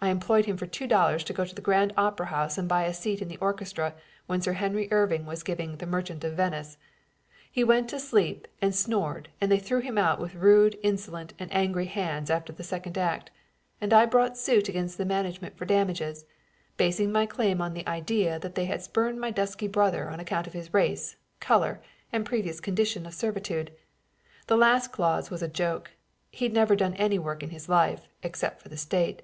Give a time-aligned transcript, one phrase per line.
[0.00, 2.84] I employed him for two dollars to go to the Grand Opera House and buy
[2.84, 3.94] a seat in the orchestra
[4.26, 6.78] when Sir Henry Irving was giving The Merchant of Venice.
[7.50, 11.52] He went to sleep and snored and they threw him out with rude, insolent, and
[11.52, 13.32] angry hands after the second act;
[13.80, 16.26] and I brought suit against the management for damages,
[16.76, 20.46] basing my claim on the idea that they had spurned my dusky brother on account
[20.46, 23.72] of his race, color and previous condition of servitude.
[24.46, 25.90] The last clause was a joke.
[26.30, 29.22] He had never done any work in his life, except for the state.